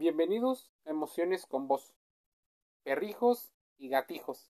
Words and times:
Bienvenidos 0.00 0.70
a 0.86 0.90
Emociones 0.92 1.44
con 1.44 1.68
Vos. 1.68 1.92
Perrijos 2.84 3.52
y 3.76 3.90
gatijos. 3.90 4.50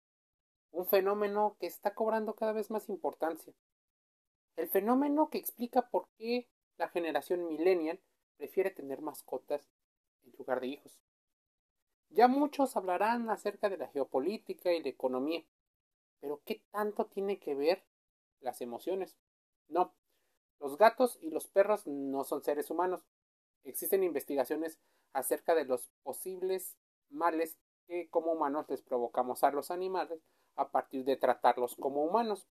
Un 0.71 0.87
fenómeno 0.87 1.55
que 1.59 1.67
está 1.67 1.93
cobrando 1.93 2.33
cada 2.33 2.51
vez 2.51 2.71
más 2.71 2.89
importancia. 2.89 3.53
El 4.55 4.67
fenómeno 4.69 5.29
que 5.29 5.37
explica 5.37 5.87
por 5.87 6.07
qué 6.17 6.49
la 6.77 6.89
generación 6.89 7.45
millennial 7.45 7.99
prefiere 8.37 8.71
tener 8.71 9.01
mascotas 9.01 9.69
en 10.23 10.33
lugar 10.35 10.61
de 10.61 10.67
hijos. 10.69 10.97
Ya 12.09 12.27
muchos 12.27 12.75
hablarán 12.75 13.29
acerca 13.29 13.69
de 13.69 13.77
la 13.77 13.89
geopolítica 13.89 14.73
y 14.73 14.81
la 14.81 14.89
economía, 14.89 15.45
pero 16.21 16.41
¿qué 16.43 16.63
tanto 16.71 17.05
tiene 17.05 17.37
que 17.37 17.53
ver 17.53 17.85
las 18.39 18.61
emociones? 18.61 19.15
No, 19.67 19.93
los 20.59 20.75
gatos 20.79 21.19
y 21.21 21.29
los 21.29 21.45
perros 21.45 21.85
no 21.85 22.23
son 22.23 22.43
seres 22.43 22.71
humanos. 22.71 23.05
Existen 23.63 24.03
investigaciones 24.03 24.79
acerca 25.15 25.55
de 25.55 25.65
los 25.65 25.89
posibles 26.03 26.77
males 27.09 27.57
que 27.87 28.09
como 28.09 28.33
humanos 28.33 28.65
les 28.69 28.81
provocamos 28.81 29.43
a 29.43 29.51
los 29.51 29.71
animales 29.71 30.21
a 30.55 30.69
partir 30.69 31.05
de 31.05 31.15
tratarlos 31.15 31.75
como 31.75 32.03
humanos. 32.03 32.47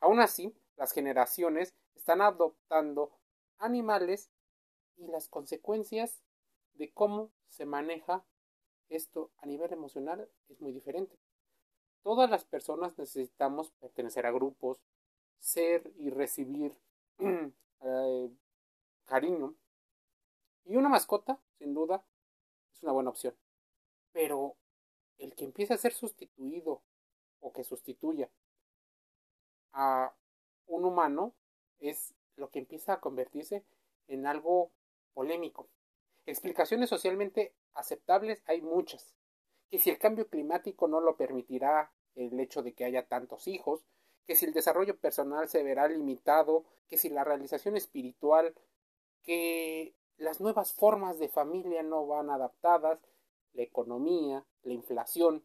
Aún 0.00 0.20
así, 0.20 0.54
las 0.76 0.92
generaciones 0.92 1.74
están 1.94 2.20
adoptando 2.20 3.10
animales 3.58 4.30
y 4.96 5.08
las 5.08 5.28
consecuencias 5.28 6.22
de 6.74 6.92
cómo 6.92 7.32
se 7.48 7.66
maneja 7.66 8.24
esto 8.90 9.32
a 9.38 9.46
nivel 9.46 9.72
emocional 9.72 10.28
es 10.48 10.60
muy 10.60 10.72
diferente. 10.72 11.18
Todas 12.02 12.30
las 12.30 12.44
personas 12.44 12.96
necesitamos 12.96 13.70
pertenecer 13.80 14.26
a 14.26 14.30
grupos, 14.30 14.78
ser 15.40 15.92
y 15.96 16.10
recibir 16.10 16.76
eh, 17.18 18.30
cariño. 19.06 19.54
Y 20.64 20.76
una 20.76 20.88
mascota 20.88 21.38
sin 21.58 21.74
duda, 21.74 22.04
es 22.72 22.82
una 22.82 22.92
buena 22.92 23.10
opción. 23.10 23.34
Pero 24.12 24.56
el 25.18 25.34
que 25.34 25.44
empiece 25.44 25.74
a 25.74 25.78
ser 25.78 25.92
sustituido 25.92 26.82
o 27.40 27.52
que 27.52 27.64
sustituya 27.64 28.30
a 29.72 30.14
un 30.66 30.84
humano 30.84 31.34
es 31.80 32.14
lo 32.36 32.50
que 32.50 32.58
empieza 32.58 32.94
a 32.94 33.00
convertirse 33.00 33.64
en 34.08 34.26
algo 34.26 34.70
polémico. 35.12 35.68
Explicaciones 36.26 36.88
socialmente 36.88 37.54
aceptables 37.74 38.42
hay 38.46 38.62
muchas. 38.62 39.14
Que 39.70 39.78
si 39.78 39.90
el 39.90 39.98
cambio 39.98 40.28
climático 40.28 40.88
no 40.88 41.00
lo 41.00 41.16
permitirá 41.16 41.92
el 42.14 42.38
hecho 42.38 42.62
de 42.62 42.74
que 42.74 42.84
haya 42.84 43.06
tantos 43.06 43.48
hijos, 43.48 43.84
que 44.26 44.36
si 44.36 44.46
el 44.46 44.52
desarrollo 44.52 44.96
personal 44.98 45.48
se 45.48 45.62
verá 45.62 45.88
limitado, 45.88 46.64
que 46.88 46.96
si 46.96 47.10
la 47.10 47.24
realización 47.24 47.76
espiritual, 47.76 48.54
que 49.22 49.94
las 50.16 50.40
nuevas 50.40 50.72
formas 50.72 51.18
de 51.18 51.28
familia 51.28 51.82
no 51.82 52.06
van 52.06 52.30
adaptadas, 52.30 53.00
la 53.52 53.62
economía, 53.62 54.46
la 54.62 54.72
inflación. 54.72 55.44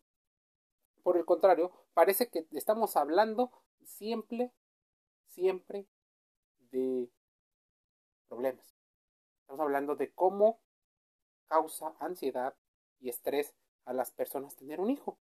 Por 1.04 1.18
el 1.18 1.26
contrario, 1.26 1.72
parece 1.94 2.30
que 2.30 2.48
estamos 2.52 2.96
hablando 2.96 3.52
siempre, 3.84 4.52
siempre 5.28 5.88
de 6.72 7.10
problemas. 8.28 8.76
Estamos 9.42 9.62
hablando 9.62 9.96
de 9.96 10.12
cómo 10.14 10.60
causa 11.48 11.96
ansiedad 12.00 12.56
y 13.00 13.10
estrés 13.10 13.56
a 13.86 13.94
las 13.94 14.12
personas 14.12 14.56
tener 14.56 14.80
un 14.80 14.92
hijo. 14.92 15.18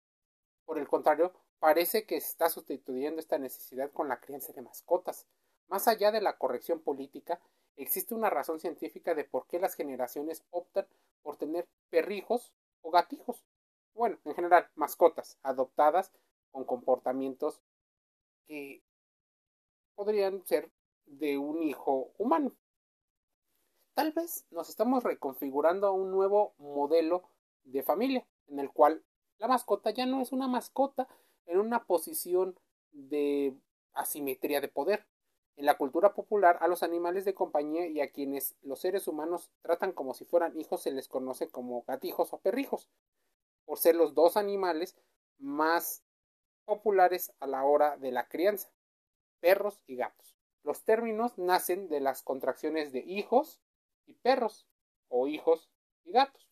Por 0.65 0.77
el 0.77 0.87
contrario, 0.87 1.33
parece 1.59 2.05
que 2.05 2.19
se 2.19 2.27
está 2.27 2.49
sustituyendo 2.49 3.21
esta 3.21 3.37
necesidad 3.37 3.91
con 3.91 4.09
la 4.09 4.19
crianza 4.19 4.51
de 4.51 4.61
mascotas. 4.61 5.25
Más 5.67 5.87
allá 5.87 6.11
de 6.11 6.21
la 6.21 6.37
corrección 6.37 6.81
política, 6.81 7.39
existe 7.77 8.13
una 8.13 8.29
razón 8.29 8.59
científica 8.59 9.15
de 9.15 9.23
por 9.23 9.47
qué 9.47 9.59
las 9.59 9.75
generaciones 9.75 10.43
optan 10.51 10.87
por 11.21 11.37
tener 11.37 11.67
perrijos 11.89 12.53
o 12.81 12.91
gatijos. 12.91 13.43
Bueno, 13.93 14.17
en 14.25 14.35
general, 14.35 14.69
mascotas 14.75 15.37
adoptadas 15.43 16.11
con 16.51 16.65
comportamientos 16.65 17.61
que 18.47 18.81
podrían 19.95 20.45
ser 20.45 20.71
de 21.05 21.37
un 21.37 21.63
hijo 21.63 22.11
humano. 22.17 22.51
Tal 23.93 24.11
vez 24.11 24.45
nos 24.51 24.69
estamos 24.69 25.03
reconfigurando 25.03 25.87
a 25.87 25.91
un 25.91 26.11
nuevo 26.11 26.53
modelo 26.57 27.23
de 27.63 27.81
familia, 27.83 28.25
en 28.47 28.59
el 28.59 28.71
cual 28.71 29.03
la 29.39 29.47
mascota 29.47 29.91
ya 29.91 30.05
no 30.05 30.21
es 30.21 30.31
una 30.31 30.47
mascota 30.47 31.07
en 31.45 31.59
una 31.59 31.85
posición 31.85 32.59
de 32.91 33.55
asimetría 33.93 34.61
de 34.61 34.67
poder, 34.67 35.05
en 35.57 35.65
la 35.65 35.75
cultura 35.75 36.13
popular, 36.13 36.57
a 36.61 36.67
los 36.67 36.83
animales 36.83 37.25
de 37.25 37.33
compañía 37.33 37.87
y 37.87 37.99
a 37.99 38.11
quienes 38.11 38.55
los 38.61 38.79
seres 38.79 39.07
humanos 39.07 39.51
tratan 39.63 39.91
como 39.91 40.13
si 40.13 40.23
fueran 40.23 40.57
hijos 40.59 40.83
se 40.83 40.91
les 40.91 41.07
conoce 41.07 41.49
como 41.49 41.83
gatijos 41.87 42.31
o 42.31 42.37
perrijos, 42.37 42.89
por 43.65 43.79
ser 43.79 43.95
los 43.95 44.13
dos 44.13 44.37
animales 44.37 44.95
más 45.39 46.03
populares 46.65 47.33
a 47.39 47.47
la 47.47 47.63
hora 47.63 47.97
de 47.97 48.11
la 48.11 48.27
crianza, 48.27 48.71
perros 49.39 49.81
y 49.87 49.95
gatos. 49.95 50.35
Los 50.63 50.83
términos 50.83 51.37
nacen 51.39 51.89
de 51.89 52.01
las 52.01 52.21
contracciones 52.21 52.91
de 52.91 52.99
hijos 52.99 53.59
y 54.05 54.13
perros, 54.13 54.67
o 55.09 55.27
hijos 55.27 55.71
y 56.03 56.11
gatos. 56.11 56.47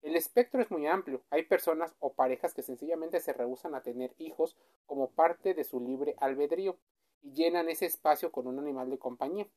El 0.00 0.14
espectro 0.14 0.62
es 0.62 0.70
muy 0.70 0.86
amplio. 0.86 1.24
Hay 1.30 1.44
personas 1.44 1.96
o 1.98 2.12
parejas 2.12 2.54
que 2.54 2.62
sencillamente 2.62 3.18
se 3.18 3.32
rehusan 3.32 3.74
a 3.74 3.82
tener 3.82 4.14
hijos 4.18 4.56
como 4.86 5.10
parte 5.10 5.54
de 5.54 5.64
su 5.64 5.80
libre 5.80 6.14
albedrío 6.18 6.78
y 7.22 7.32
llenan 7.32 7.68
ese 7.68 7.86
espacio 7.86 8.32
con 8.32 8.46
un 8.46 8.58
animal 8.58 8.90
de 8.90 8.98
compañía. 8.98 9.48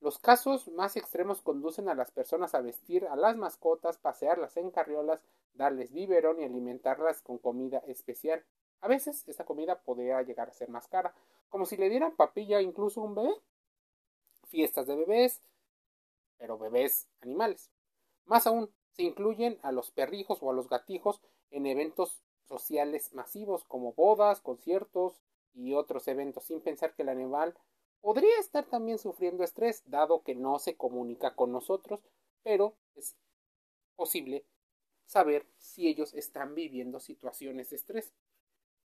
Los 0.00 0.18
casos 0.18 0.68
más 0.68 0.96
extremos 0.96 1.40
conducen 1.40 1.88
a 1.88 1.94
las 1.94 2.10
personas 2.10 2.54
a 2.54 2.60
vestir 2.60 3.06
a 3.06 3.16
las 3.16 3.36
mascotas, 3.36 3.96
pasearlas 3.96 4.56
en 4.56 4.70
carriolas, 4.70 5.24
darles 5.54 5.92
biberón 5.92 6.40
y 6.40 6.44
alimentarlas 6.44 7.22
con 7.22 7.38
comida 7.38 7.78
especial. 7.86 8.44
A 8.80 8.88
veces 8.88 9.26
esta 9.26 9.44
comida 9.44 9.80
podría 9.80 10.20
llegar 10.22 10.48
a 10.48 10.52
ser 10.52 10.68
más 10.68 10.86
cara, 10.86 11.14
como 11.48 11.64
si 11.64 11.76
le 11.76 11.88
dieran 11.88 12.14
papilla 12.14 12.60
incluso 12.60 13.00
a 13.00 13.04
un 13.04 13.14
bebé. 13.14 13.34
Fiestas 14.48 14.86
de 14.86 14.96
bebés, 14.96 15.40
pero 16.36 16.58
bebés 16.58 17.08
animales. 17.20 17.70
Más 18.26 18.46
aún, 18.46 18.70
se 18.92 19.02
incluyen 19.02 19.58
a 19.62 19.72
los 19.72 19.90
perrijos 19.90 20.38
o 20.42 20.50
a 20.50 20.54
los 20.54 20.68
gatijos 20.68 21.20
en 21.50 21.66
eventos 21.66 22.22
sociales 22.48 23.12
masivos 23.12 23.64
como 23.64 23.92
bodas, 23.92 24.40
conciertos, 24.40 25.20
y 25.56 25.74
otros 25.74 26.06
eventos 26.06 26.44
sin 26.44 26.60
pensar 26.60 26.94
que 26.94 27.02
el 27.02 27.08
animal 27.08 27.56
podría 28.00 28.38
estar 28.38 28.64
también 28.66 28.98
sufriendo 28.98 29.42
estrés, 29.42 29.82
dado 29.86 30.22
que 30.22 30.34
no 30.34 30.58
se 30.58 30.76
comunica 30.76 31.34
con 31.34 31.50
nosotros, 31.50 32.00
pero 32.42 32.76
es 32.94 33.16
posible 33.96 34.46
saber 35.06 35.46
si 35.56 35.88
ellos 35.88 36.14
están 36.14 36.54
viviendo 36.54 37.00
situaciones 37.00 37.70
de 37.70 37.76
estrés. 37.76 38.14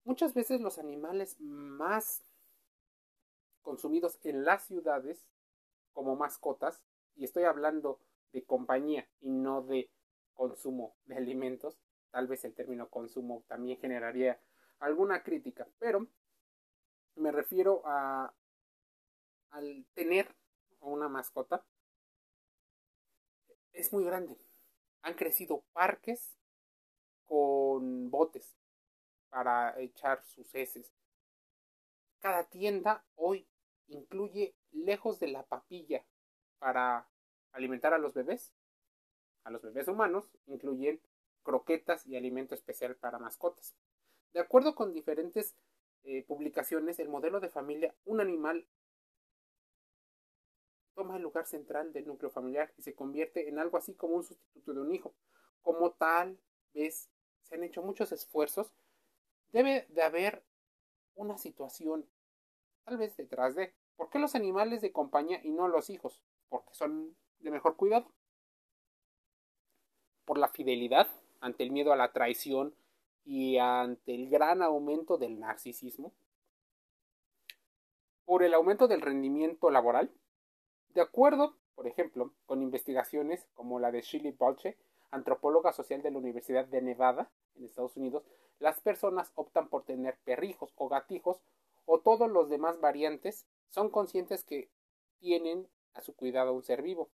Muchas 0.04 0.34
veces 0.34 0.62
los 0.62 0.78
animales 0.78 1.40
más 1.40 2.24
consumidos 3.62 4.20
en 4.24 4.46
las 4.46 4.66
ciudades 4.66 5.26
como 5.94 6.16
mascotas, 6.16 6.82
y 7.16 7.26
estoy 7.26 7.44
hablando 7.44 8.00
de 8.32 8.44
compañía 8.44 9.10
y 9.20 9.30
no 9.30 9.62
de 9.62 9.92
consumo 10.34 10.96
de 11.06 11.18
alimentos, 11.18 11.78
tal 12.12 12.28
vez 12.28 12.46
el 12.46 12.54
término 12.54 12.90
consumo 12.90 13.44
también 13.48 13.78
generaría 13.78 14.40
alguna 14.80 15.22
crítica, 15.24 15.68
pero 15.80 16.08
me 17.16 17.32
refiero 17.32 17.82
a 17.86 18.34
al 19.52 19.86
tener 19.94 20.34
una 20.80 21.10
mascota 21.10 21.64
es 23.74 23.92
muy 23.94 24.04
grande. 24.04 24.38
Han 25.02 25.16
crecido 25.16 25.64
parques 25.74 26.36
con 27.26 28.10
botes 28.10 28.56
para 29.30 29.80
echar 29.80 30.24
sus 30.24 30.54
heces. 30.54 30.94
Cada 32.20 32.44
tienda 32.46 33.04
hoy 33.16 33.48
incluye, 33.88 34.56
lejos 34.72 35.20
de 35.20 35.28
la 35.28 35.44
papilla 35.44 36.06
para 36.60 37.08
alimentar 37.52 37.94
a 37.94 37.98
los 37.98 38.14
bebés, 38.14 38.54
a 39.44 39.52
los 39.52 39.62
bebés 39.62 39.88
humanos, 39.88 40.30
incluyen 40.46 41.02
croquetas 41.44 42.06
y 42.06 42.16
alimento 42.16 42.56
especial 42.56 42.96
para 42.96 43.20
mascotas. 43.20 43.76
De 44.34 44.40
acuerdo 44.40 44.76
con 44.76 44.94
diferentes 44.94 45.56
eh, 46.04 46.24
publicaciones, 46.24 47.00
el 47.00 47.10
modelo 47.10 47.40
de 47.40 47.50
familia, 47.50 47.94
un 48.06 48.22
animal 48.22 48.66
toma 50.94 51.16
el 51.16 51.24
lugar 51.24 51.46
central 51.46 51.94
del 51.94 52.08
núcleo 52.08 52.30
familiar 52.30 52.74
y 52.78 52.82
se 52.82 52.94
convierte 52.94 53.48
en 53.48 53.60
algo 53.60 53.78
así 53.78 53.94
como 53.94 54.16
un 54.16 54.24
sustituto 54.24 54.74
de 54.74 54.82
un 54.82 54.94
hijo. 54.94 55.14
Como 55.62 55.92
tal 55.92 56.38
vez 56.74 57.10
se 57.44 57.56
han 57.56 57.64
hecho 57.64 57.82
muchos 57.82 58.12
esfuerzos, 58.12 58.74
debe 59.52 59.86
de 59.90 60.02
haber 60.02 60.44
una 61.16 61.38
situación 61.38 62.06
tal 62.84 62.98
vez 62.98 63.16
detrás 63.18 63.56
de. 63.56 63.74
¿Por 63.96 64.10
qué 64.10 64.20
los 64.20 64.36
animales 64.36 64.82
de 64.82 64.92
compañía 64.92 65.40
y 65.44 65.52
no 65.52 65.68
los 65.68 65.90
hijos? 65.90 66.24
Porque 66.50 66.74
son 66.74 67.16
de 67.40 67.52
mejor 67.52 67.76
cuidado. 67.76 68.12
Por 70.26 70.38
la 70.38 70.48
fidelidad 70.48 71.08
ante 71.40 71.64
el 71.64 71.72
miedo 71.72 71.94
a 71.94 71.96
la 71.96 72.12
traición 72.12 72.74
y 73.26 73.58
ante 73.58 74.16
el 74.16 74.30
gran 74.30 74.62
aumento 74.62 75.18
del 75.18 75.40
narcisismo, 75.40 76.14
por 78.26 78.44
el 78.44 78.54
aumento 78.54 78.88
del 78.88 79.02
rendimiento 79.02 79.70
laboral, 79.70 80.12
de 80.94 81.02
acuerdo, 81.02 81.56
por 81.76 81.88
ejemplo, 81.88 82.34
con 82.46 82.62
investigaciones 82.62 83.48
como 83.54 83.80
la 83.80 83.92
de 83.92 84.02
Shirley 84.02 84.32
Balche, 84.32 84.78
antropóloga 85.12 85.74
social 85.74 86.02
de 86.02 86.12
la 86.12 86.18
Universidad 86.18 86.66
de 86.66 86.82
Nevada, 86.82 87.30
en 87.56 87.66
Estados 87.66 87.98
Unidos, 87.98 88.24
las 88.60 88.80
personas 88.80 89.32
optan 89.36 89.68
por 89.70 89.84
tener 89.84 90.18
perrijos 90.24 90.72
o 90.76 90.88
gatijos 90.88 91.42
o 91.86 92.00
todos 92.00 92.30
los 92.30 92.50
demás 92.50 92.80
variantes 92.80 93.46
son 93.70 93.90
conscientes 93.90 94.44
que 94.44 94.70
tienen 95.20 95.68
a 95.94 96.02
su 96.02 96.16
cuidado 96.16 96.54
un 96.54 96.64
ser 96.64 96.82
vivo 96.82 97.10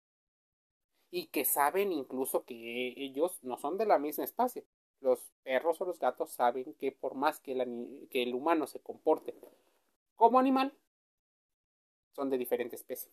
y 1.09 1.27
que 1.27 1.45
saben 1.45 1.91
incluso 1.91 2.43
que 2.43 2.93
ellos 2.97 3.39
no 3.43 3.57
son 3.57 3.77
de 3.77 3.85
la 3.85 3.97
misma 3.97 4.23
especie. 4.23 4.65
Los 4.99 5.31
perros 5.43 5.79
o 5.81 5.85
los 5.85 5.99
gatos 5.99 6.31
saben 6.31 6.73
que 6.75 6.91
por 6.91 7.15
más 7.15 7.39
que 7.39 7.51
el, 7.51 8.33
humano 8.33 8.67
se 8.67 8.79
comporte 8.79 9.35
como 10.15 10.39
animal, 10.39 10.75
son 12.11 12.29
de 12.29 12.37
diferente 12.37 12.75
especie. 12.75 13.11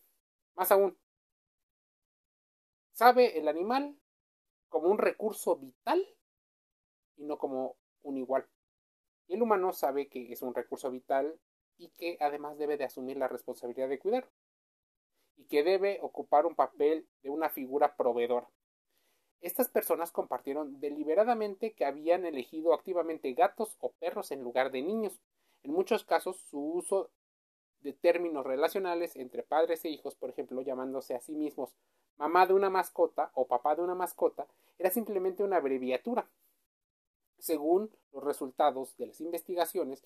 Más 0.54 0.72
aún, 0.72 0.96
sabe 2.92 3.38
el 3.38 3.48
animal 3.48 3.98
como 4.68 4.88
un 4.88 4.98
recurso 4.98 5.56
vital 5.56 6.02
y 7.16 7.24
no 7.24 7.38
como 7.38 7.76
un 8.02 8.16
igual. 8.16 8.48
Y 9.26 9.34
el 9.34 9.42
humano 9.42 9.72
sabe 9.72 10.08
que 10.08 10.32
es 10.32 10.42
un 10.42 10.54
recurso 10.54 10.90
vital 10.90 11.38
y 11.76 11.90
que 11.90 12.16
además 12.20 12.56
debe 12.56 12.76
de 12.76 12.84
asumir 12.84 13.16
la 13.16 13.28
responsabilidad 13.28 13.88
de 13.88 13.98
cuidar 13.98 14.30
y 15.36 15.44
que 15.46 15.62
debe 15.62 15.98
ocupar 16.02 16.46
un 16.46 16.54
papel 16.54 17.08
de 17.22 17.30
una 17.30 17.50
figura 17.50 17.96
proveedora. 17.96 18.48
Estas 19.40 19.68
personas 19.68 20.10
compartieron 20.10 20.80
deliberadamente 20.80 21.72
que 21.72 21.84
habían 21.84 22.24
elegido 22.24 22.72
activamente 22.72 23.32
gatos 23.34 23.76
o 23.80 23.92
perros 23.92 24.30
en 24.30 24.42
lugar 24.42 24.70
de 24.70 24.82
niños. 24.82 25.20
En 25.62 25.72
muchos 25.72 26.04
casos 26.04 26.38
su 26.50 26.58
uso 26.58 27.10
de 27.80 27.92
términos 27.92 28.44
relacionales 28.44 29.14
entre 29.16 29.42
padres 29.42 29.84
e 29.84 29.90
hijos, 29.90 30.14
por 30.14 30.30
ejemplo, 30.30 30.62
llamándose 30.62 31.14
a 31.14 31.20
sí 31.20 31.34
mismos 31.34 31.74
mamá 32.16 32.46
de 32.46 32.54
una 32.54 32.70
mascota 32.70 33.30
o 33.34 33.46
papá 33.46 33.74
de 33.74 33.82
una 33.82 33.94
mascota, 33.94 34.46
era 34.78 34.90
simplemente 34.90 35.42
una 35.42 35.56
abreviatura. 35.56 36.28
Según 37.38 37.90
los 38.12 38.24
resultados 38.24 38.96
de 38.96 39.08
las 39.08 39.20
investigaciones, 39.20 40.04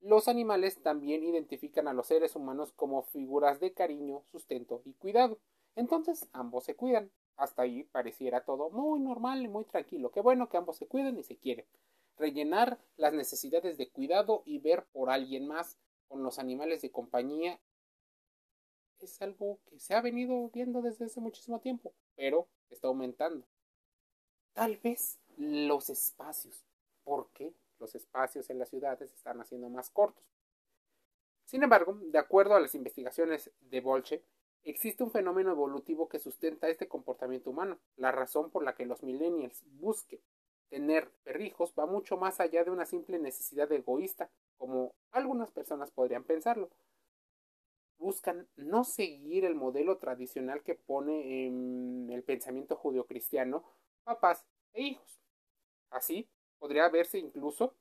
los 0.00 0.26
animales 0.26 0.82
también 0.82 1.22
identifican 1.22 1.86
a 1.86 1.92
los 1.92 2.08
seres 2.08 2.34
humanos 2.34 2.72
como 2.72 3.02
figuras 3.02 3.60
de 3.60 3.72
cariño, 3.72 4.24
sustento 4.32 4.82
y 4.84 4.94
cuidado. 4.94 5.38
Entonces 5.76 6.28
ambos 6.32 6.64
se 6.64 6.74
cuidan. 6.74 7.10
Hasta 7.36 7.62
ahí 7.62 7.84
pareciera 7.84 8.44
todo 8.44 8.70
muy 8.70 9.00
normal 9.00 9.42
y 9.42 9.48
muy 9.48 9.64
tranquilo. 9.64 10.10
Qué 10.10 10.20
bueno 10.20 10.48
que 10.48 10.56
ambos 10.56 10.76
se 10.76 10.86
cuiden 10.86 11.18
y 11.18 11.22
se 11.22 11.36
quieren. 11.36 11.66
Rellenar 12.16 12.78
las 12.96 13.12
necesidades 13.12 13.78
de 13.78 13.88
cuidado 13.88 14.42
y 14.44 14.58
ver 14.58 14.84
por 14.92 15.10
alguien 15.10 15.48
más 15.48 15.78
con 16.08 16.22
los 16.22 16.38
animales 16.38 16.82
de 16.82 16.90
compañía 16.90 17.58
es 19.00 19.20
algo 19.20 19.58
que 19.66 19.80
se 19.80 19.94
ha 19.94 20.00
venido 20.00 20.50
viendo 20.50 20.82
desde 20.82 21.06
hace 21.06 21.20
muchísimo 21.20 21.60
tiempo, 21.60 21.92
pero 22.14 22.46
está 22.70 22.88
aumentando. 22.88 23.44
Tal 24.52 24.76
vez 24.76 25.18
los 25.36 25.90
espacios. 25.90 26.64
¿Por 27.02 27.30
qué? 27.32 27.52
los 27.82 27.94
espacios 27.96 28.48
en 28.48 28.58
las 28.58 28.70
ciudades 28.70 29.12
están 29.12 29.40
haciendo 29.40 29.68
más 29.68 29.90
cortos. 29.90 30.24
Sin 31.44 31.62
embargo, 31.62 31.98
de 32.00 32.18
acuerdo 32.18 32.54
a 32.54 32.60
las 32.60 32.74
investigaciones 32.74 33.50
de 33.60 33.80
Bolche, 33.80 34.22
existe 34.64 35.02
un 35.02 35.10
fenómeno 35.10 35.50
evolutivo 35.50 36.08
que 36.08 36.18
sustenta 36.18 36.68
este 36.68 36.88
comportamiento 36.88 37.50
humano. 37.50 37.78
La 37.96 38.12
razón 38.12 38.50
por 38.50 38.64
la 38.64 38.74
que 38.74 38.86
los 38.86 39.02
millennials 39.02 39.62
busquen 39.80 40.20
tener 40.68 41.10
perrijos 41.22 41.74
va 41.78 41.86
mucho 41.86 42.16
más 42.16 42.40
allá 42.40 42.64
de 42.64 42.70
una 42.70 42.86
simple 42.86 43.18
necesidad 43.18 43.70
egoísta, 43.72 44.30
como 44.56 44.94
algunas 45.10 45.50
personas 45.50 45.90
podrían 45.90 46.24
pensarlo. 46.24 46.70
Buscan 47.98 48.48
no 48.56 48.82
seguir 48.84 49.44
el 49.44 49.54
modelo 49.54 49.98
tradicional 49.98 50.62
que 50.62 50.74
pone 50.74 51.46
en 51.46 52.08
el 52.10 52.22
pensamiento 52.22 52.74
judio-cristiano 52.76 53.64
papás 54.04 54.44
e 54.72 54.82
hijos. 54.82 55.20
Así, 55.90 56.26
podría 56.58 56.88
verse 56.88 57.18
incluso 57.18 57.74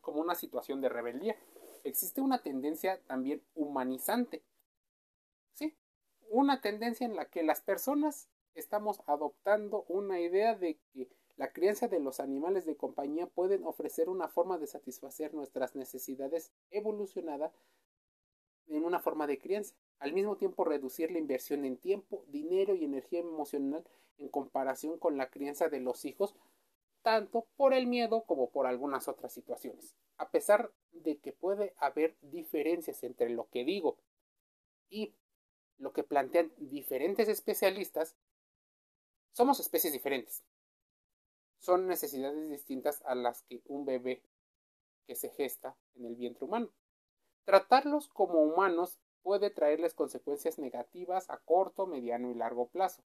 como 0.00 0.20
una 0.20 0.34
situación 0.34 0.80
de 0.80 0.90
rebeldía. 0.90 1.36
Existe 1.82 2.20
una 2.20 2.42
tendencia 2.42 3.00
también 3.06 3.42
humanizante. 3.54 4.42
Una 6.36 6.60
tendencia 6.60 7.06
en 7.06 7.14
la 7.14 7.26
que 7.26 7.44
las 7.44 7.60
personas 7.60 8.28
estamos 8.56 9.00
adoptando 9.06 9.84
una 9.86 10.18
idea 10.18 10.56
de 10.56 10.80
que 10.92 11.08
la 11.36 11.52
crianza 11.52 11.86
de 11.86 12.00
los 12.00 12.18
animales 12.18 12.66
de 12.66 12.76
compañía 12.76 13.28
pueden 13.28 13.64
ofrecer 13.64 14.08
una 14.08 14.26
forma 14.26 14.58
de 14.58 14.66
satisfacer 14.66 15.32
nuestras 15.32 15.76
necesidades 15.76 16.50
evolucionada 16.72 17.52
en 18.66 18.84
una 18.84 18.98
forma 18.98 19.28
de 19.28 19.38
crianza. 19.38 19.76
Al 20.00 20.12
mismo 20.12 20.36
tiempo 20.36 20.64
reducir 20.64 21.12
la 21.12 21.20
inversión 21.20 21.64
en 21.64 21.76
tiempo, 21.76 22.24
dinero 22.26 22.74
y 22.74 22.82
energía 22.82 23.20
emocional 23.20 23.84
en 24.18 24.28
comparación 24.28 24.98
con 24.98 25.16
la 25.16 25.30
crianza 25.30 25.68
de 25.68 25.78
los 25.78 26.04
hijos 26.04 26.34
tanto 27.02 27.46
por 27.54 27.74
el 27.74 27.86
miedo 27.86 28.24
como 28.24 28.50
por 28.50 28.66
algunas 28.66 29.06
otras 29.06 29.32
situaciones. 29.32 29.94
A 30.16 30.30
pesar 30.30 30.72
de 30.90 31.16
que 31.18 31.30
puede 31.30 31.74
haber 31.76 32.16
diferencias 32.22 33.04
entre 33.04 33.30
lo 33.30 33.48
que 33.50 33.64
digo 33.64 33.98
y 34.90 35.14
lo 35.78 35.92
que 35.92 36.04
plantean 36.04 36.52
diferentes 36.56 37.28
especialistas, 37.28 38.16
somos 39.32 39.60
especies 39.60 39.92
diferentes. 39.92 40.44
Son 41.58 41.86
necesidades 41.86 42.50
distintas 42.50 43.02
a 43.04 43.14
las 43.14 43.42
que 43.42 43.62
un 43.66 43.84
bebé 43.84 44.22
que 45.06 45.14
se 45.14 45.30
gesta 45.30 45.76
en 45.96 46.06
el 46.06 46.14
vientre 46.14 46.44
humano. 46.44 46.70
Tratarlos 47.44 48.08
como 48.08 48.42
humanos 48.42 48.98
puede 49.22 49.50
traerles 49.50 49.94
consecuencias 49.94 50.58
negativas 50.58 51.30
a 51.30 51.38
corto, 51.38 51.86
mediano 51.86 52.30
y 52.30 52.34
largo 52.34 52.68
plazo. 52.68 53.02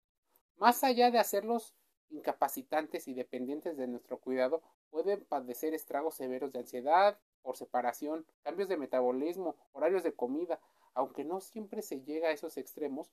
Más 0.57 0.83
allá 0.83 1.11
de 1.11 1.19
hacerlos 1.19 1.75
incapacitantes 2.09 3.07
y 3.07 3.13
dependientes 3.13 3.75
de 3.75 3.87
nuestro 3.87 4.19
cuidado 4.19 4.61
pueden 4.91 5.25
padecer 5.25 5.73
estragos 5.73 6.15
severos 6.15 6.51
de 6.51 6.59
ansiedad 6.59 7.17
por 7.41 7.57
separación, 7.57 8.25
cambios 8.43 8.69
de 8.69 8.77
metabolismo, 8.77 9.55
horarios 9.73 10.03
de 10.03 10.13
comida, 10.13 10.59
aunque 10.93 11.23
no 11.23 11.41
siempre 11.41 11.81
se 11.81 12.01
llega 12.01 12.29
a 12.29 12.31
esos 12.31 12.57
extremos, 12.57 13.11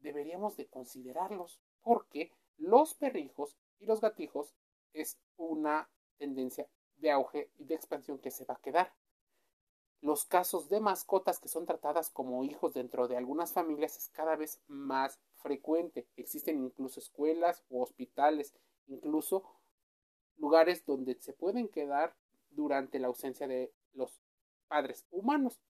deberíamos 0.00 0.56
de 0.56 0.66
considerarlos, 0.68 1.60
porque 1.82 2.32
los 2.56 2.94
perrijos 2.94 3.56
y 3.78 3.86
los 3.86 4.00
gatijos 4.00 4.54
es 4.92 5.18
una 5.36 5.88
tendencia 6.18 6.68
de 6.96 7.10
auge 7.10 7.50
y 7.56 7.64
de 7.64 7.74
expansión 7.74 8.18
que 8.18 8.30
se 8.30 8.44
va 8.44 8.54
a 8.54 8.60
quedar. 8.60 8.92
Los 10.00 10.24
casos 10.24 10.68
de 10.68 10.80
mascotas 10.80 11.40
que 11.40 11.48
son 11.48 11.66
tratadas 11.66 12.10
como 12.10 12.44
hijos 12.44 12.74
dentro 12.74 13.08
de 13.08 13.16
algunas 13.16 13.52
familias 13.52 13.96
es 13.96 14.08
cada 14.10 14.36
vez 14.36 14.60
más 14.68 15.18
frecuente. 15.36 16.06
Existen 16.16 16.64
incluso 16.64 17.00
escuelas 17.00 17.64
o 17.68 17.82
hospitales, 17.82 18.54
incluso 18.86 19.44
lugares 20.36 20.84
donde 20.86 21.16
se 21.20 21.32
pueden 21.32 21.68
quedar 21.68 22.14
durante 22.50 23.00
la 23.00 23.08
ausencia 23.08 23.48
de 23.48 23.72
los 23.92 24.20
padres 24.68 25.04
humanos. 25.10 25.60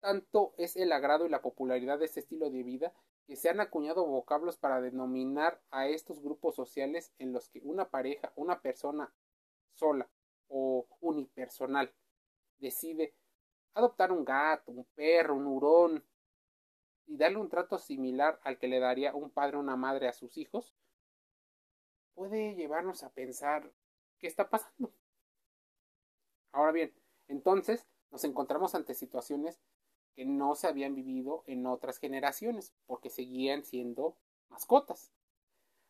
Tanto 0.00 0.54
es 0.58 0.76
el 0.76 0.92
agrado 0.92 1.26
y 1.26 1.28
la 1.28 1.42
popularidad 1.42 1.98
de 1.98 2.04
este 2.04 2.20
estilo 2.20 2.50
de 2.50 2.62
vida 2.62 2.92
que 3.26 3.36
se 3.36 3.50
han 3.50 3.60
acuñado 3.60 4.06
vocablos 4.06 4.56
para 4.56 4.80
denominar 4.80 5.60
a 5.70 5.88
estos 5.88 6.22
grupos 6.22 6.54
sociales 6.54 7.12
en 7.18 7.32
los 7.32 7.48
que 7.48 7.60
una 7.62 7.90
pareja, 7.90 8.32
una 8.36 8.60
persona 8.60 9.12
sola 9.74 10.08
o 10.48 10.86
unipersonal 11.00 11.92
decide 12.58 13.14
adoptar 13.74 14.12
un 14.12 14.24
gato, 14.24 14.72
un 14.72 14.84
perro, 14.94 15.36
un 15.36 15.46
hurón, 15.46 16.04
y 17.08 17.16
darle 17.16 17.38
un 17.38 17.48
trato 17.48 17.78
similar 17.78 18.38
al 18.44 18.58
que 18.58 18.68
le 18.68 18.78
daría 18.80 19.14
un 19.14 19.30
padre 19.30 19.56
o 19.56 19.60
una 19.60 19.76
madre 19.76 20.08
a 20.08 20.12
sus 20.12 20.36
hijos, 20.36 20.74
puede 22.14 22.54
llevarnos 22.54 23.02
a 23.02 23.10
pensar 23.10 23.72
qué 24.18 24.26
está 24.26 24.50
pasando. 24.50 24.92
Ahora 26.52 26.72
bien, 26.72 26.94
entonces 27.28 27.86
nos 28.10 28.24
encontramos 28.24 28.74
ante 28.74 28.94
situaciones 28.94 29.58
que 30.18 30.24
no 30.24 30.56
se 30.56 30.66
habían 30.66 30.96
vivido 30.96 31.44
en 31.46 31.64
otras 31.64 31.98
generaciones, 31.98 32.74
porque 32.86 33.08
seguían 33.08 33.62
siendo 33.62 34.16
mascotas. 34.48 35.12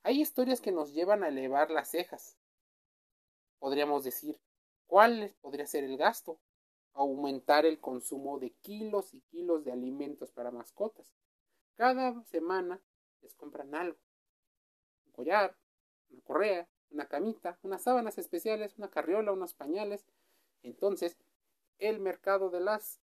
Hay 0.02 0.20
historias 0.20 0.60
que 0.60 0.70
nos 0.70 0.92
llevan 0.92 1.24
a 1.24 1.28
elevar 1.28 1.70
las 1.70 1.88
cejas. 1.88 2.36
Podríamos 3.58 4.04
decir, 4.04 4.38
¿cuál 4.86 5.34
podría 5.40 5.66
ser 5.66 5.82
el 5.84 5.96
gasto? 5.96 6.38
aumentar 6.92 7.64
el 7.64 7.80
consumo 7.80 8.38
de 8.38 8.50
kilos 8.60 9.14
y 9.14 9.20
kilos 9.30 9.64
de 9.64 9.72
alimentos 9.72 10.30
para 10.32 10.50
mascotas. 10.50 11.14
Cada 11.76 12.22
semana 12.24 12.82
les 13.22 13.34
compran 13.34 13.74
algo. 13.74 13.98
Un 15.06 15.12
collar, 15.12 15.56
una 16.10 16.20
correa, 16.22 16.68
una 16.90 17.06
camita, 17.06 17.58
unas 17.62 17.82
sábanas 17.82 18.18
especiales, 18.18 18.76
una 18.76 18.90
carriola, 18.90 19.32
unos 19.32 19.54
pañales. 19.54 20.04
Entonces, 20.62 21.16
el 21.78 22.00
mercado 22.00 22.50
de 22.50 22.60
las 22.60 23.00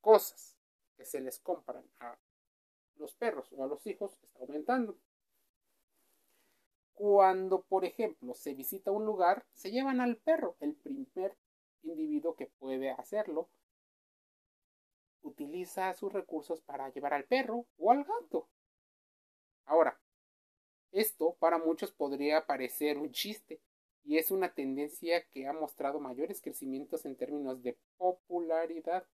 cosas 0.00 0.56
que 0.96 1.04
se 1.04 1.20
les 1.20 1.38
compran 1.40 1.84
a 2.00 2.18
los 2.96 3.14
perros 3.14 3.52
o 3.52 3.64
a 3.64 3.66
los 3.66 3.86
hijos 3.86 4.12
está 4.22 4.40
aumentando. 4.40 4.96
Cuando, 6.94 7.62
por 7.62 7.84
ejemplo, 7.84 8.34
se 8.34 8.54
visita 8.54 8.90
un 8.90 9.06
lugar, 9.06 9.44
se 9.54 9.70
llevan 9.70 10.00
al 10.00 10.16
perro, 10.18 10.56
el 10.60 10.74
primer 10.74 11.36
individuo 11.82 12.36
que 12.36 12.46
puede 12.46 12.90
hacerlo 12.90 13.48
utiliza 15.22 15.92
sus 15.94 16.12
recursos 16.12 16.60
para 16.60 16.88
llevar 16.90 17.14
al 17.14 17.24
perro 17.24 17.66
o 17.78 17.90
al 17.90 18.04
gato. 18.04 18.48
Ahora, 19.64 19.98
Esto 20.92 21.36
para 21.38 21.58
muchos 21.58 21.92
podría 21.92 22.46
parecer 22.46 22.98
un 22.98 23.12
chiste, 23.12 23.60
y 24.04 24.18
es 24.18 24.30
una 24.30 24.52
tendencia 24.54 25.24
que 25.28 25.46
ha 25.46 25.52
mostrado 25.52 26.00
mayores 26.00 26.40
crecimientos 26.40 27.04
en 27.04 27.16
términos 27.16 27.62
de 27.62 27.78
popularidad. 27.96 29.06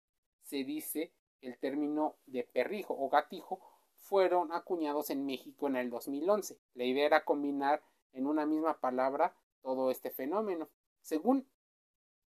Se 0.46 0.64
dice 0.64 1.12
que 1.40 1.48
el 1.48 1.58
término 1.58 2.16
de 2.28 2.44
perrijo 2.44 2.96
o 2.98 3.10
gatijo 3.10 3.60
fueron 3.96 4.54
acuñados 4.54 5.10
en 5.10 5.25
México 5.25 5.68
en 5.68 5.75
el 5.75 5.90
2011. 5.90 6.60
La 6.75 6.84
idea 6.84 7.08
era 7.08 7.25
combinar 7.25 7.82
en 8.14 8.28
una 8.28 8.46
misma 8.46 8.80
palabra 8.80 9.36
todo 9.62 9.90
este 9.90 10.12
fenómeno. 10.12 10.70
Según 11.02 11.48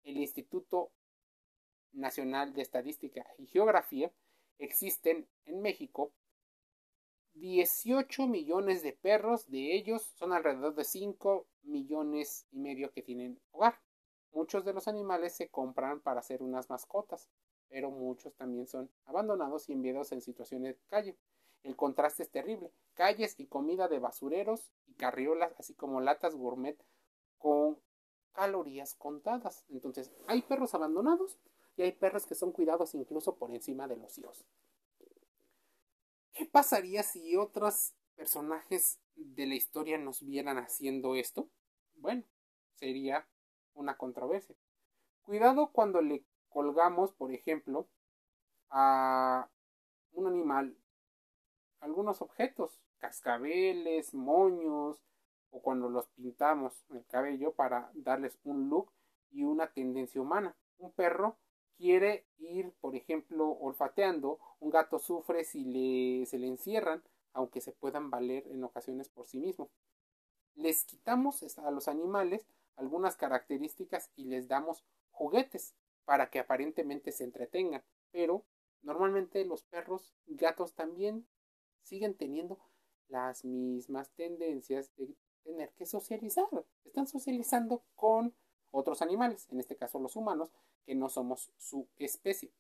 el 0.05 0.17
Instituto 0.17 0.93
Nacional 1.93 2.53
de 2.53 2.63
Estadística 2.63 3.27
y 3.37 3.47
Geografía, 3.47 4.13
existen 4.59 5.29
en 5.45 5.61
México 5.61 6.13
18 7.35 8.29
millones 8.29 8.85
de 8.85 8.93
perros, 8.93 9.51
de 9.51 9.75
ellos 9.75 10.03
son 10.17 10.33
alrededor 10.33 10.77
de 10.77 10.85
5 10.85 11.49
millones 11.65 12.47
y 12.53 12.61
medio 12.61 12.93
que 12.93 13.03
tienen 13.03 13.41
hogar. 13.51 13.81
Muchos 14.33 14.65
de 14.65 14.73
los 14.73 14.87
animales 14.87 15.35
se 15.35 15.49
compran 15.49 16.01
para 16.01 16.21
hacer 16.21 16.43
unas 16.43 16.71
mascotas, 16.71 17.29
pero 17.75 17.91
muchos 17.91 18.33
también 18.37 18.69
son 18.69 18.89
abandonados 19.05 19.69
y 19.69 19.73
enviados 19.73 20.13
en 20.13 20.21
situaciones 20.21 20.77
de 20.77 20.81
calle. 20.87 21.19
El 21.65 21.75
contraste 21.75 22.23
es 22.23 22.31
terrible. 22.31 22.71
Calles 22.95 23.35
y 23.41 23.47
comida 23.47 23.89
de 23.89 23.99
basureros 23.99 24.71
y 24.87 24.95
carriolas, 24.95 25.53
así 25.59 25.75
como 25.75 26.01
latas 26.01 26.37
gourmet 26.37 26.79
con 27.37 27.81
calorías 28.33 28.95
contadas. 28.95 29.65
Entonces, 29.71 30.13
hay 30.29 30.43
perros 30.43 30.73
abandonados 30.77 31.37
y 31.77 31.83
hay 31.83 31.91
perros 31.91 32.27
que 32.27 32.37
son 32.37 32.53
cuidados 32.53 32.95
incluso 32.95 33.35
por 33.35 33.51
encima 33.51 33.89
de 33.89 33.97
los 33.97 34.17
hijos. 34.19 34.45
¿Qué 36.33 36.47
pasaría 36.47 37.03
si 37.03 37.37
otros 37.37 37.93
personajes 38.15 39.01
de 39.17 39.47
la 39.47 39.57
historia 39.57 39.99
nos 39.99 40.25
vieran 40.25 40.59
haciendo 40.59 41.17
esto? 41.17 41.49
Bueno, 41.97 42.23
sería 42.77 43.27
una 43.73 43.97
controversia. 43.97 44.55
Cuidado 45.23 45.73
cuando 45.73 46.01
le 46.03 46.25
colgamos, 46.55 47.13
por 47.13 47.33
ejemplo, 47.33 47.89
a 48.71 49.51
un 50.13 50.29
animal 50.29 50.77
algunos 51.81 52.23
objetos, 52.23 52.81
cascabeles, 52.99 54.15
moños, 54.15 55.03
o 55.51 55.61
cuando 55.61 55.89
los 55.91 56.07
pintamos 56.11 56.87
el 56.91 57.05
cabello 57.07 57.53
para 57.53 57.91
darles 57.95 58.39
un 58.45 58.71
look 58.71 58.93
y 59.33 59.43
una 59.43 59.73
tendencia 59.73 60.21
humana. 60.21 60.57
Un 60.79 60.93
perro 60.93 61.37
quiere 61.77 62.25
ir, 62.39 62.73
por 62.81 62.95
ejemplo, 62.95 63.49
olfateando, 63.51 64.39
un 64.61 64.71
gato 64.71 65.01
sufre 65.01 65.45
si 65.45 65.65
le, 65.65 66.25
se 66.27 66.39
le 66.39 66.47
encierran, 66.47 67.03
aunque 67.33 67.61
se 67.61 67.73
puedan 67.73 68.11
valer 68.11 68.47
en 68.47 68.63
ocasiones 68.63 69.09
por 69.09 69.27
sí 69.27 69.41
mismo. 69.41 69.71
Les 70.55 70.85
quitamos 70.85 71.59
a 71.59 71.71
los 71.73 71.89
animales 71.89 72.47
algunas 72.77 73.17
características 73.17 74.13
y 74.15 74.27
les 74.27 74.47
damos 74.47 74.85
juguetes 75.11 75.75
para 76.05 76.31
que 76.31 76.39
aparentemente 76.39 77.13
se 77.13 77.25
entretengan, 77.25 77.83
pero 78.11 78.45
normalmente 78.83 79.45
los 79.45 79.63
perros 79.63 80.15
y 80.27 80.37
gatos 80.37 80.75
también 80.75 81.27
siguen 81.83 82.15
teniendo 82.15 82.59
las 83.09 83.45
mismas 83.45 84.11
tendencias 84.11 84.95
de 84.97 85.15
tener 85.43 85.73
que 85.75 85.87
socializar. 85.87 86.47
Están 86.85 87.07
socializando 87.07 87.85
con 87.95 88.35
otros 88.71 89.03
animales, 89.03 89.47
en 89.51 89.61
este 89.61 89.77
caso 89.77 89.99
los 89.99 90.17
humanos, 90.17 90.51
que 90.85 90.95
no 90.95 91.09
somos 91.09 91.53
su 91.59 91.87
especie. 91.99 92.51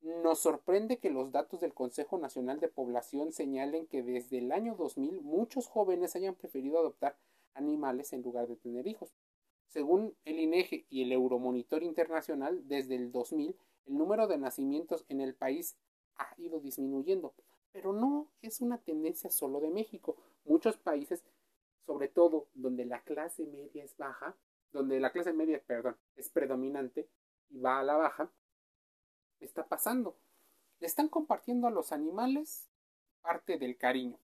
Nos 0.00 0.40
sorprende 0.40 0.98
que 0.98 1.10
los 1.10 1.32
datos 1.32 1.60
del 1.60 1.72
Consejo 1.72 2.18
Nacional 2.18 2.60
de 2.60 2.68
Población 2.68 3.32
señalen 3.32 3.86
que 3.86 4.02
desde 4.02 4.38
el 4.38 4.52
año 4.52 4.74
2000 4.74 5.22
muchos 5.22 5.66
jóvenes 5.66 6.14
hayan 6.14 6.34
preferido 6.34 6.78
adoptar 6.78 7.16
animales 7.54 8.12
en 8.12 8.22
lugar 8.22 8.46
de 8.46 8.56
tener 8.56 8.86
hijos. 8.86 9.14
Según 9.68 10.14
el 10.24 10.38
INEGE 10.38 10.86
y 10.88 11.02
el 11.02 11.12
Euromonitor 11.12 11.82
Internacional, 11.82 12.66
desde 12.68 12.94
el 12.96 13.10
2000 13.10 13.56
el 13.86 13.98
número 13.98 14.26
de 14.26 14.38
nacimientos 14.38 15.04
en 15.08 15.20
el 15.20 15.34
país 15.34 15.76
ha 16.16 16.32
ido 16.38 16.60
disminuyendo, 16.60 17.34
pero 17.72 17.92
no 17.92 18.28
es 18.40 18.60
una 18.60 18.78
tendencia 18.78 19.30
solo 19.30 19.60
de 19.60 19.70
México. 19.70 20.16
Muchos 20.44 20.76
países, 20.76 21.24
sobre 21.86 22.08
todo 22.08 22.46
donde 22.54 22.86
la 22.86 23.02
clase 23.02 23.44
media 23.46 23.84
es 23.84 23.96
baja, 23.96 24.36
donde 24.72 25.00
la 25.00 25.12
clase 25.12 25.32
media, 25.32 25.62
perdón, 25.66 25.96
es 26.16 26.28
predominante 26.28 27.08
y 27.50 27.58
va 27.58 27.80
a 27.80 27.82
la 27.82 27.96
baja, 27.96 28.30
está 29.40 29.66
pasando. 29.66 30.16
Le 30.80 30.86
están 30.86 31.08
compartiendo 31.08 31.66
a 31.66 31.70
los 31.70 31.92
animales 31.92 32.68
parte 33.22 33.58
del 33.58 33.76
cariño. 33.76 34.18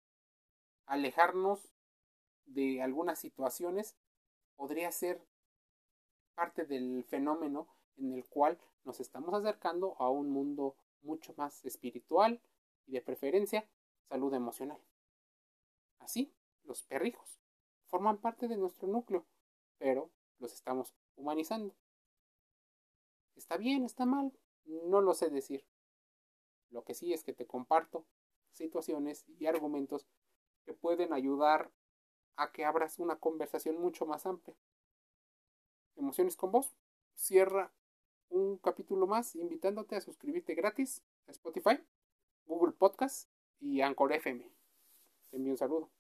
Alejarnos 0.87 1.73
de 2.47 2.83
algunas 2.83 3.19
situaciones 3.19 3.97
podría 4.57 4.91
ser 4.93 5.23
parte 6.35 6.65
del 6.65 7.05
fenómeno 7.05 7.69
en 7.97 8.13
el 8.13 8.27
cual 8.27 8.59
nos 8.85 9.01
estamos 9.01 9.33
acercando 9.35 9.97
a 9.99 10.11
un 10.11 10.31
mundo 10.31 10.77
mucho 11.03 11.35
más 11.37 11.65
espiritual, 11.65 12.41
y 12.87 12.93
de 12.93 13.03
preferencia 13.03 13.69
salud 14.09 14.33
emocional. 14.35 14.81
Así, 15.99 16.33
los 16.65 16.83
perrijos 16.83 17.41
forman 17.87 18.19
parte 18.19 18.49
de 18.49 18.57
nuestro 18.57 18.89
núcleo, 18.89 19.27
pero 19.79 20.11
los 20.39 20.53
estamos 20.53 20.95
humanizando. 21.17 21.75
¿Está 23.35 23.57
bien? 23.57 23.85
¿Está 23.85 24.07
mal? 24.07 24.33
No 24.65 25.01
lo 25.01 25.15
sé 25.15 25.31
decir. 25.31 25.65
Lo 26.71 26.85
que 26.85 26.95
sí 26.95 27.13
es 27.13 27.23
que 27.23 27.33
te 27.33 27.47
comparto 27.47 28.07
situaciones 28.53 29.25
y 29.29 29.47
argumentos 29.47 30.07
que 30.65 30.73
pueden 30.73 31.13
ayudar 31.13 31.71
a 32.37 32.53
que 32.53 32.65
abras 32.65 32.99
una 32.99 33.17
conversación 33.17 33.81
mucho 33.81 34.07
más 34.07 34.27
amplia. 34.27 34.57
Emociones 35.97 36.37
con 36.37 36.53
vos 36.53 36.75
cierra 37.15 37.73
un 38.29 38.59
capítulo 38.59 39.07
más 39.07 39.35
invitándote 39.35 39.97
a 39.97 40.01
suscribirte 40.01 40.55
gratis 40.55 41.03
a 41.27 41.31
Spotify 41.31 41.81
Google 42.47 42.73
Podcast 42.73 43.29
y 43.61 43.81
Anchor 43.81 44.13
FM. 44.13 44.49
Te 45.31 45.37
envío 45.37 45.53
un 45.53 45.59
saludo. 45.59 45.96